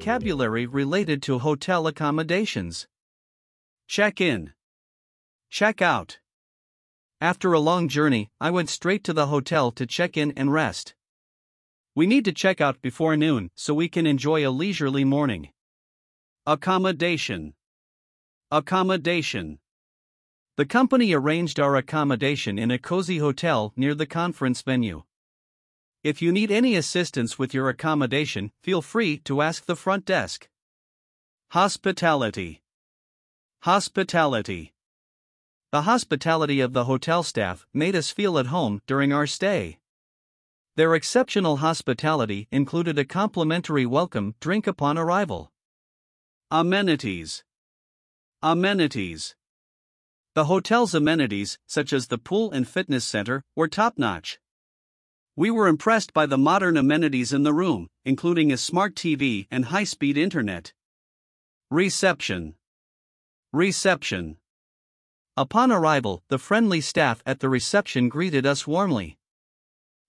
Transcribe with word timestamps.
vocabulary 0.00 0.64
related 0.64 1.22
to 1.22 1.38
hotel 1.38 1.86
accommodations. 1.86 2.88
Check 3.86 4.18
in. 4.18 4.54
Check 5.50 5.82
out. 5.82 6.20
After 7.20 7.52
a 7.52 7.60
long 7.60 7.86
journey, 7.86 8.30
I 8.40 8.50
went 8.50 8.70
straight 8.70 9.04
to 9.04 9.12
the 9.12 9.26
hotel 9.26 9.70
to 9.72 9.84
check 9.84 10.16
in 10.16 10.32
and 10.38 10.50
rest. 10.50 10.94
We 11.94 12.06
need 12.06 12.24
to 12.24 12.32
check 12.32 12.62
out 12.62 12.80
before 12.80 13.14
noon 13.14 13.50
so 13.56 13.74
we 13.74 13.90
can 13.90 14.06
enjoy 14.06 14.48
a 14.48 14.48
leisurely 14.48 15.04
morning. 15.04 15.50
Accommodation. 16.46 17.52
Accommodation. 18.50 19.58
The 20.56 20.64
company 20.64 21.12
arranged 21.12 21.60
our 21.60 21.76
accommodation 21.76 22.58
in 22.58 22.70
a 22.70 22.78
cozy 22.78 23.18
hotel 23.18 23.74
near 23.76 23.94
the 23.94 24.06
conference 24.06 24.62
venue. 24.62 25.02
If 26.02 26.22
you 26.22 26.32
need 26.32 26.50
any 26.50 26.76
assistance 26.76 27.38
with 27.38 27.52
your 27.52 27.68
accommodation, 27.68 28.52
feel 28.62 28.80
free 28.80 29.18
to 29.18 29.42
ask 29.42 29.66
the 29.66 29.76
front 29.76 30.06
desk. 30.06 30.48
Hospitality. 31.50 32.62
Hospitality. 33.64 34.72
The 35.72 35.82
hospitality 35.82 36.60
of 36.60 36.72
the 36.72 36.84
hotel 36.84 37.22
staff 37.22 37.66
made 37.74 37.94
us 37.94 38.10
feel 38.10 38.38
at 38.38 38.46
home 38.46 38.80
during 38.86 39.12
our 39.12 39.26
stay. 39.26 39.78
Their 40.74 40.94
exceptional 40.94 41.58
hospitality 41.58 42.48
included 42.50 42.98
a 42.98 43.04
complimentary 43.04 43.84
welcome 43.84 44.36
drink 44.40 44.66
upon 44.66 44.96
arrival. 44.96 45.52
Amenities. 46.50 47.44
Amenities. 48.42 49.36
The 50.34 50.46
hotel's 50.46 50.94
amenities, 50.94 51.58
such 51.66 51.92
as 51.92 52.06
the 52.06 52.16
pool 52.16 52.50
and 52.52 52.66
fitness 52.66 53.04
center, 53.04 53.44
were 53.54 53.68
top 53.68 53.98
notch. 53.98 54.38
We 55.40 55.50
were 55.50 55.68
impressed 55.68 56.12
by 56.12 56.26
the 56.26 56.36
modern 56.36 56.76
amenities 56.76 57.32
in 57.32 57.44
the 57.44 57.54
room, 57.54 57.88
including 58.04 58.52
a 58.52 58.58
smart 58.58 58.94
TV 58.94 59.46
and 59.50 59.64
high 59.64 59.84
speed 59.84 60.18
internet. 60.18 60.74
Reception. 61.70 62.56
Reception. 63.50 64.36
Upon 65.38 65.72
arrival, 65.72 66.22
the 66.28 66.36
friendly 66.36 66.82
staff 66.82 67.22
at 67.24 67.40
the 67.40 67.48
reception 67.48 68.10
greeted 68.10 68.44
us 68.44 68.66
warmly. 68.66 69.16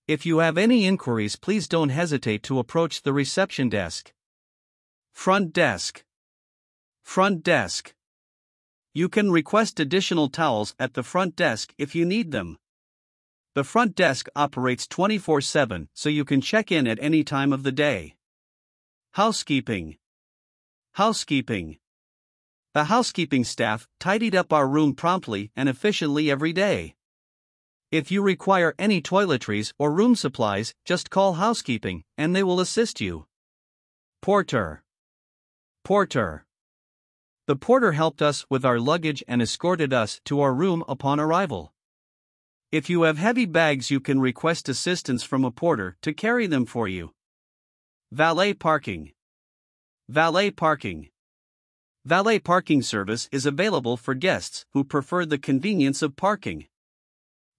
If 0.06 0.26
you 0.26 0.40
have 0.40 0.58
any 0.58 0.86
inquiries, 0.86 1.38
please 1.38 1.66
don't 1.70 1.96
hesitate 2.02 2.44
to 2.44 2.59
approach 2.59 3.02
the 3.02 3.14
reception 3.14 3.70
desk. 3.70 4.12
Front 5.14 5.54
desk. 5.54 6.04
Front 7.06 7.42
desk. 7.42 7.94
You 8.94 9.08
can 9.08 9.32
request 9.32 9.80
additional 9.80 10.28
towels 10.28 10.76
at 10.78 10.94
the 10.94 11.04
front 11.04 11.38
desk 11.38 11.74
if 11.78 11.96
you 11.96 12.04
need 12.04 12.32
them. 12.32 12.58
The 13.53 13.66
front 13.66 13.95
desk 13.95 14.30
operates 14.33 14.88
24 14.88 15.41
7, 15.41 15.89
so 15.94 16.07
you 16.07 16.23
can 16.23 16.39
check 16.39 16.71
in 16.71 16.88
at 16.88 16.97
any 17.02 17.21
time 17.25 17.52
of 17.52 17.63
the 17.63 17.71
day. 17.73 18.16
Housekeeping. 19.16 19.97
Housekeeping. 20.94 21.77
The 22.73 22.85
housekeeping 22.85 23.44
staff 23.44 23.89
tidied 23.99 24.35
up 24.35 24.53
our 24.53 24.69
room 24.69 24.95
promptly 24.95 25.52
and 25.53 25.67
efficiently 25.67 26.31
every 26.31 26.53
day. 26.53 26.95
If 27.91 28.09
you 28.09 28.22
require 28.22 28.73
any 28.79 29.02
toiletries 29.02 29.73
or 29.77 29.91
room 29.91 30.16
supplies, 30.16 30.73
just 30.85 31.09
call 31.09 31.33
housekeeping 31.33 32.05
and 32.17 32.33
they 32.33 32.44
will 32.44 32.61
assist 32.61 33.02
you. 33.02 33.25
Porter. 34.22 34.81
Porter. 35.83 36.45
The 37.47 37.57
porter 37.57 37.91
helped 37.91 38.22
us 38.22 38.45
with 38.49 38.63
our 38.63 38.79
luggage 38.79 39.25
and 39.27 39.41
escorted 39.41 39.91
us 39.91 40.22
to 40.23 40.39
our 40.39 40.53
room 40.53 40.85
upon 40.88 41.19
arrival. 41.19 41.73
If 42.72 42.89
you 42.89 43.02
have 43.02 43.17
heavy 43.17 43.45
bags, 43.45 43.91
you 43.91 44.00
can 44.00 44.22
request 44.22 44.69
assistance 44.69 45.23
from 45.23 45.44
a 45.44 45.52
porter 45.52 45.97
to 46.03 46.14
carry 46.14 46.47
them 46.47 46.66
for 46.66 46.88
you. 46.88 47.11
Valet 48.13 48.53
parking. 48.53 49.12
Valet 50.07 50.51
parking. 50.51 51.09
Valet 52.06 52.40
parking 52.40 52.81
service 52.81 53.28
is 53.29 53.46
available 53.46 53.97
for 53.97 54.13
guests 54.13 54.66
who 54.72 54.85
prefer 54.85 55.25
the 55.25 55.38
convenience 55.38 56.01
of 56.01 56.16
parking. 56.16 56.68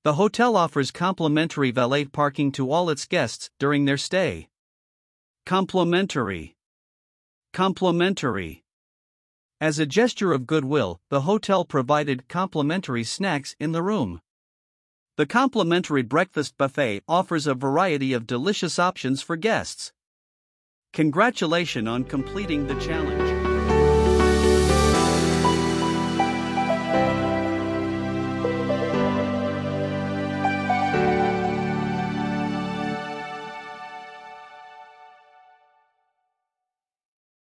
The 0.02 0.14
hotel 0.14 0.56
offers 0.56 0.90
complimentary 0.90 1.70
valet 1.70 2.06
parking 2.06 2.50
to 2.52 2.72
all 2.72 2.88
its 2.88 3.04
guests 3.04 3.50
during 3.58 3.84
their 3.84 3.98
stay. 3.98 4.48
Complimentary. 5.44 6.56
Complimentary. 7.52 8.64
As 9.60 9.78
a 9.78 9.84
gesture 9.84 10.32
of 10.32 10.46
goodwill, 10.46 11.02
the 11.10 11.20
hotel 11.20 11.66
provided 11.66 12.28
complimentary 12.28 13.04
snacks 13.04 13.54
in 13.60 13.72
the 13.72 13.82
room. 13.82 14.22
The 15.22 15.26
complimentary 15.26 16.02
breakfast 16.02 16.58
buffet 16.58 17.02
offers 17.06 17.46
a 17.46 17.54
variety 17.54 18.12
of 18.12 18.26
delicious 18.26 18.76
options 18.80 19.22
for 19.22 19.36
guests. 19.36 19.92
Congratulations 20.92 21.86
on 21.86 22.02
completing 22.02 22.66
the 22.66 22.74
challenge. 22.80 23.21